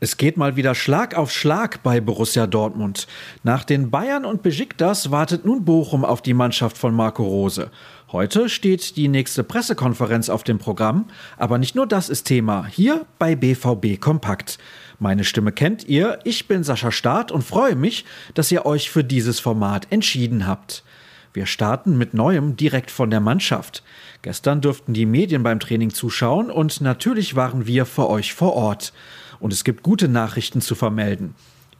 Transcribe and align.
Es 0.00 0.16
geht 0.16 0.36
mal 0.36 0.54
wieder 0.54 0.76
Schlag 0.76 1.16
auf 1.16 1.32
Schlag 1.32 1.82
bei 1.82 2.00
Borussia 2.00 2.46
Dortmund. 2.46 3.08
Nach 3.42 3.64
den 3.64 3.90
Bayern 3.90 4.24
und 4.24 4.44
Besiktas 4.44 5.10
wartet 5.10 5.44
nun 5.44 5.64
Bochum 5.64 6.04
auf 6.04 6.22
die 6.22 6.34
Mannschaft 6.34 6.78
von 6.78 6.94
Marco 6.94 7.24
Rose. 7.24 7.72
Heute 8.12 8.48
steht 8.48 8.96
die 8.96 9.08
nächste 9.08 9.42
Pressekonferenz 9.42 10.28
auf 10.28 10.44
dem 10.44 10.58
Programm, 10.58 11.06
aber 11.36 11.58
nicht 11.58 11.74
nur 11.74 11.88
das 11.88 12.10
ist 12.10 12.28
Thema, 12.28 12.64
hier 12.66 13.06
bei 13.18 13.34
BVB 13.34 13.98
Kompakt. 13.98 14.58
Meine 15.00 15.24
Stimme 15.24 15.50
kennt 15.50 15.88
ihr, 15.88 16.20
ich 16.22 16.46
bin 16.46 16.62
Sascha 16.62 16.92
Staat 16.92 17.32
und 17.32 17.42
freue 17.42 17.74
mich, 17.74 18.04
dass 18.34 18.52
ihr 18.52 18.66
euch 18.66 18.90
für 18.90 19.02
dieses 19.02 19.40
Format 19.40 19.88
entschieden 19.90 20.46
habt. 20.46 20.84
Wir 21.32 21.46
starten 21.46 21.98
mit 21.98 22.14
Neuem 22.14 22.56
direkt 22.56 22.90
von 22.90 23.10
der 23.10 23.20
Mannschaft. 23.20 23.82
Gestern 24.22 24.60
durften 24.60 24.94
die 24.94 25.06
Medien 25.06 25.42
beim 25.42 25.60
Training 25.60 25.90
zuschauen 25.90 26.50
und 26.50 26.80
natürlich 26.80 27.34
waren 27.36 27.66
wir 27.66 27.84
für 27.84 28.08
euch 28.08 28.32
vor 28.32 28.54
Ort. 28.54 28.92
Und 29.40 29.52
es 29.52 29.64
gibt 29.64 29.82
gute 29.82 30.08
Nachrichten 30.08 30.60
zu 30.60 30.74
vermelden. 30.74 31.34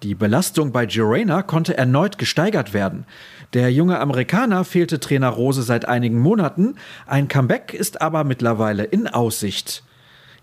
Die 0.04 0.14
Belastung 0.14 0.70
bei 0.70 0.86
Girena 0.86 1.42
konnte 1.42 1.76
erneut 1.76 2.18
gesteigert 2.18 2.72
werden. 2.72 3.04
Der 3.52 3.72
junge 3.72 3.98
Amerikaner 3.98 4.64
fehlte 4.64 5.00
Trainer 5.00 5.30
Rose 5.30 5.62
seit 5.62 5.86
einigen 5.86 6.20
Monaten, 6.20 6.76
ein 7.06 7.26
Comeback 7.26 7.74
ist 7.74 8.00
aber 8.00 8.22
mittlerweile 8.22 8.84
in 8.84 9.08
Aussicht. 9.08 9.82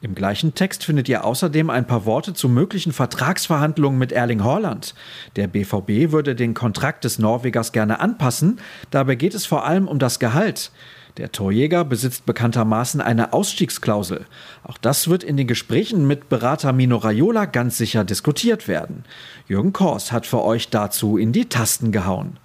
Im 0.01 0.13
gleichen 0.13 0.53
Text 0.55 0.83
findet 0.83 1.07
ihr 1.07 1.23
außerdem 1.23 1.69
ein 1.69 1.87
paar 1.87 2.05
Worte 2.05 2.33
zu 2.33 2.49
möglichen 2.49 2.91
Vertragsverhandlungen 2.91 3.97
mit 3.97 4.11
Erling 4.11 4.43
Haaland. 4.43 4.93
Der 5.37 5.47
BVB 5.47 6.11
würde 6.11 6.35
den 6.35 6.53
Kontrakt 6.53 7.05
des 7.05 7.17
Norwegers 7.17 7.71
gerne 7.71 8.01
anpassen, 8.01 8.59
dabei 8.91 9.15
geht 9.15 9.33
es 9.33 9.45
vor 9.45 9.65
allem 9.65 9.87
um 9.87 9.99
das 9.99 10.19
Gehalt. 10.19 10.71
Der 11.17 11.31
Torjäger 11.31 11.85
besitzt 11.85 12.25
bekanntermaßen 12.25 12.99
eine 12.99 13.31
Ausstiegsklausel. 13.31 14.25
Auch 14.63 14.77
das 14.77 15.07
wird 15.07 15.23
in 15.23 15.37
den 15.37 15.47
Gesprächen 15.47 16.05
mit 16.05 16.27
Berater 16.27 16.73
Mino 16.73 16.97
Raiola 16.97 17.45
ganz 17.45 17.77
sicher 17.77 18.03
diskutiert 18.03 18.67
werden. 18.67 19.05
Jürgen 19.47 19.71
Kors 19.71 20.11
hat 20.11 20.25
für 20.25 20.43
euch 20.43 20.69
dazu 20.69 21.17
in 21.17 21.31
die 21.31 21.47
Tasten 21.47 21.93
gehauen. 21.93 22.37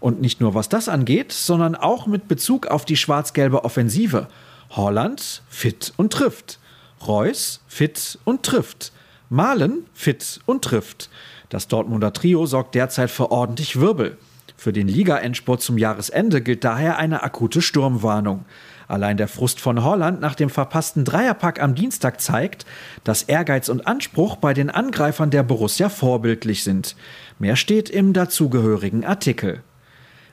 Und 0.00 0.20
nicht 0.20 0.40
nur 0.40 0.54
was 0.54 0.68
das 0.68 0.88
angeht, 0.88 1.30
sondern 1.32 1.76
auch 1.76 2.08
mit 2.08 2.26
Bezug 2.26 2.66
auf 2.66 2.84
die 2.84 2.96
schwarz-gelbe 2.96 3.64
Offensive. 3.64 4.26
Holland 4.70 5.42
fit 5.48 5.92
und 5.96 6.12
trifft. 6.12 6.58
Reus 7.06 7.60
fit 7.68 8.18
und 8.24 8.42
trifft. 8.42 8.92
Malen 9.30 9.86
fit 9.94 10.40
und 10.46 10.64
trifft. 10.64 11.10
Das 11.48 11.68
Dortmunder 11.68 12.12
Trio 12.12 12.46
sorgt 12.46 12.74
derzeit 12.74 13.10
für 13.10 13.30
ordentlich 13.30 13.78
Wirbel. 13.80 14.18
Für 14.56 14.72
den 14.72 14.88
Liga-Endspurt 14.88 15.60
zum 15.60 15.76
Jahresende 15.76 16.40
gilt 16.40 16.64
daher 16.64 16.98
eine 16.98 17.22
akute 17.22 17.60
Sturmwarnung. 17.60 18.44
Allein 18.88 19.16
der 19.16 19.28
Frust 19.28 19.60
von 19.60 19.82
Holland 19.84 20.20
nach 20.20 20.34
dem 20.34 20.48
verpassten 20.48 21.04
Dreierpack 21.04 21.60
am 21.60 21.74
Dienstag 21.74 22.20
zeigt, 22.20 22.64
dass 23.04 23.24
Ehrgeiz 23.24 23.68
und 23.68 23.86
Anspruch 23.86 24.36
bei 24.36 24.54
den 24.54 24.70
Angreifern 24.70 25.30
der 25.30 25.42
Borussia 25.42 25.88
vorbildlich 25.88 26.62
sind. 26.62 26.96
Mehr 27.38 27.56
steht 27.56 27.90
im 27.90 28.12
dazugehörigen 28.12 29.04
Artikel. 29.04 29.62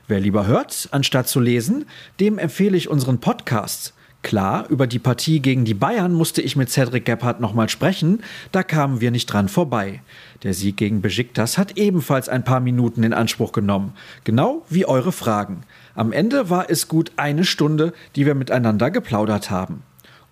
Wer 0.06 0.20
lieber 0.20 0.46
hört, 0.46 0.88
anstatt 0.92 1.28
zu 1.28 1.40
lesen, 1.40 1.86
dem 2.20 2.38
empfehle 2.38 2.76
ich 2.76 2.88
unseren 2.88 3.20
Podcast. 3.20 3.94
Klar, 4.24 4.64
über 4.70 4.86
die 4.86 4.98
Partie 4.98 5.40
gegen 5.40 5.66
die 5.66 5.74
Bayern 5.74 6.14
musste 6.14 6.40
ich 6.40 6.56
mit 6.56 6.70
Cedric 6.70 7.04
Gebhardt 7.04 7.40
nochmal 7.40 7.68
sprechen, 7.68 8.22
da 8.52 8.62
kamen 8.62 9.02
wir 9.02 9.10
nicht 9.10 9.26
dran 9.26 9.50
vorbei. 9.50 10.00
Der 10.42 10.54
Sieg 10.54 10.78
gegen 10.78 11.02
Besiktas 11.02 11.58
hat 11.58 11.76
ebenfalls 11.76 12.30
ein 12.30 12.42
paar 12.42 12.60
Minuten 12.60 13.02
in 13.02 13.12
Anspruch 13.12 13.52
genommen, 13.52 13.92
genau 14.24 14.64
wie 14.70 14.86
eure 14.86 15.12
Fragen. 15.12 15.64
Am 15.94 16.10
Ende 16.10 16.48
war 16.48 16.70
es 16.70 16.88
gut 16.88 17.12
eine 17.16 17.44
Stunde, 17.44 17.92
die 18.16 18.24
wir 18.24 18.34
miteinander 18.34 18.90
geplaudert 18.90 19.50
haben. 19.50 19.82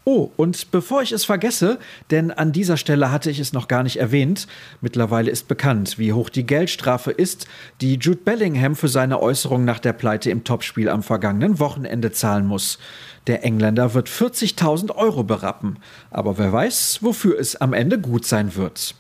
Oh, 0.04 0.30
und 0.36 0.72
bevor 0.72 1.02
ich 1.02 1.12
es 1.12 1.24
vergesse, 1.24 1.78
denn 2.10 2.32
an 2.32 2.50
dieser 2.50 2.76
Stelle 2.76 3.12
hatte 3.12 3.30
ich 3.30 3.38
es 3.38 3.52
noch 3.52 3.68
gar 3.68 3.84
nicht 3.84 3.98
erwähnt, 3.98 4.48
mittlerweile 4.80 5.30
ist 5.30 5.46
bekannt, 5.46 5.96
wie 5.96 6.12
hoch 6.12 6.28
die 6.28 6.44
Geldstrafe 6.44 7.12
ist, 7.12 7.46
die 7.80 7.94
Jude 7.94 8.18
Bellingham 8.24 8.74
für 8.74 8.88
seine 8.88 9.20
Äußerung 9.20 9.64
nach 9.64 9.78
der 9.78 9.92
Pleite 9.92 10.30
im 10.30 10.42
Topspiel 10.42 10.88
am 10.88 11.04
vergangenen 11.04 11.60
Wochenende 11.60 12.10
zahlen 12.10 12.46
muss. 12.46 12.80
Der 13.28 13.44
Engländer 13.44 13.94
wird 13.94 14.08
40.000 14.08 14.96
Euro 14.96 15.22
berappen, 15.22 15.78
aber 16.10 16.36
wer 16.36 16.52
weiß, 16.52 16.98
wofür 17.02 17.38
es 17.38 17.54
am 17.54 17.72
Ende 17.72 18.00
gut 18.00 18.26
sein 18.26 18.56
wird. 18.56 18.96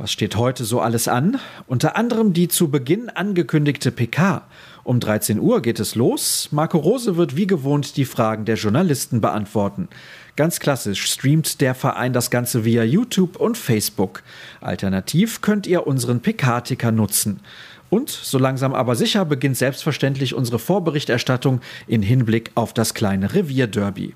Was 0.00 0.12
steht 0.12 0.36
heute 0.36 0.64
so 0.64 0.80
alles 0.80 1.08
an? 1.08 1.40
Unter 1.66 1.96
anderem 1.96 2.32
die 2.32 2.46
zu 2.46 2.70
Beginn 2.70 3.10
angekündigte 3.10 3.90
PK. 3.90 4.46
Um 4.84 5.00
13 5.00 5.40
Uhr 5.40 5.60
geht 5.60 5.80
es 5.80 5.96
los. 5.96 6.50
Marco 6.52 6.78
Rose 6.78 7.16
wird 7.16 7.34
wie 7.34 7.48
gewohnt 7.48 7.96
die 7.96 8.04
Fragen 8.04 8.44
der 8.44 8.54
Journalisten 8.54 9.20
beantworten. 9.20 9.88
Ganz 10.36 10.60
klassisch 10.60 11.04
streamt 11.10 11.60
der 11.60 11.74
Verein 11.74 12.12
das 12.12 12.30
Ganze 12.30 12.64
via 12.64 12.84
YouTube 12.84 13.34
und 13.34 13.58
Facebook. 13.58 14.22
Alternativ 14.60 15.40
könnt 15.40 15.66
ihr 15.66 15.88
unseren 15.88 16.20
PK-Ticker 16.20 16.92
nutzen. 16.92 17.40
Und 17.90 18.08
so 18.08 18.38
langsam 18.38 18.74
aber 18.74 18.94
sicher 18.94 19.24
beginnt 19.24 19.56
selbstverständlich 19.56 20.32
unsere 20.32 20.60
Vorberichterstattung 20.60 21.60
in 21.88 22.02
Hinblick 22.02 22.52
auf 22.54 22.72
das 22.72 22.94
kleine 22.94 23.34
Revierderby. 23.34 24.14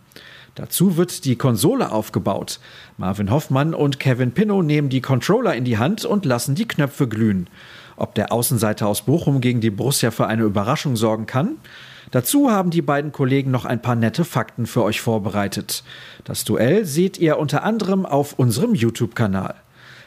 Dazu 0.55 0.97
wird 0.97 1.25
die 1.25 1.37
Konsole 1.37 1.93
aufgebaut. 1.93 2.61
Marvin 2.99 3.31
Hoffmann 3.31 3.75
und 3.75 3.99
Kevin 3.99 4.33
Pinnow 4.33 4.63
nehmen 4.63 4.91
die 4.91 5.01
Controller 5.01 5.55
in 5.55 5.65
die 5.65 5.79
Hand 5.79 6.05
und 6.05 6.27
lassen 6.27 6.55
die 6.55 6.69
Knöpfe 6.69 7.09
glühen. 7.09 7.49
Ob 7.97 8.15
der 8.15 8.33
Außenseiter 8.33 8.87
aus 8.87 9.03
Bochum 9.03 9.41
gegen 9.41 9.61
die 9.61 9.71
Borussia 9.71 10.11
für 10.11 10.27
eine 10.27 10.43
Überraschung 10.43 10.97
sorgen 10.97 11.27
kann? 11.27 11.57
Dazu 12.11 12.51
haben 12.51 12.71
die 12.71 12.83
beiden 12.83 13.13
Kollegen 13.13 13.51
noch 13.51 13.65
ein 13.65 13.81
paar 13.81 13.97
nette 13.97 14.25
Fakten 14.25 14.67
für 14.67 14.83
euch 14.83 15.01
vorbereitet. 15.01 15.83
Das 16.25 16.45
Duell 16.45 16.85
seht 16.85 17.19
ihr 17.19 17.39
unter 17.39 17.63
anderem 17.63 18.05
auf 18.05 18.35
unserem 18.39 18.75
YouTube-Kanal. 18.75 19.55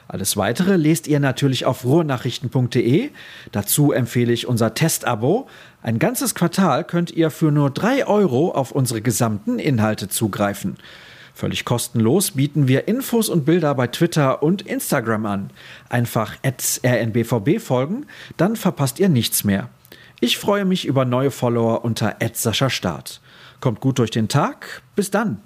Alles 0.08 0.38
weitere 0.38 0.76
lest 0.76 1.08
ihr 1.08 1.20
natürlich 1.20 1.66
auf 1.66 1.84
ruhrnachrichten.de. 1.84 3.10
Dazu 3.52 3.92
empfehle 3.92 4.34
ich 4.34 4.48
unser 4.48 4.74
Testabo. 4.74 5.48
Ein 5.82 6.00
ganzes 6.00 6.36
Quartal 6.36 6.84
könnt 6.84 7.12
ihr 7.12 7.32
für 7.32 7.52
nur 7.52 7.72
drei 7.72 8.06
Euro 8.06 8.52
auf 8.52 8.72
unsere 8.72 9.02
gesamten 9.02 9.60
Inhalte 9.60 10.08
zugreifen. 10.08 10.78
Völlig 11.34 11.66
kostenlos 11.66 12.32
bieten 12.32 12.70
wir 12.70 12.88
Infos 12.88 13.28
und 13.28 13.44
Bilder 13.44 13.76
bei 13.76 13.88
Twitter 13.88 14.42
und 14.42 14.62
Instagram 14.62 15.26
an. 15.26 15.50
Einfach 15.90 16.38
rnbvb 16.44 17.60
folgen, 17.60 18.06
dann 18.38 18.56
verpasst 18.56 19.00
ihr 19.00 19.10
nichts 19.10 19.44
mehr. 19.44 19.70
Ich 20.22 20.38
freue 20.38 20.64
mich 20.64 20.86
über 20.86 21.04
neue 21.04 21.32
Follower 21.32 21.84
unter 21.84 22.16
Start. 22.70 23.20
Kommt 23.60 23.82
gut 23.82 24.00
durch 24.00 24.12
den 24.12 24.30
Tag. 24.30 24.82
Bis 24.96 25.12
dann. 25.12 25.42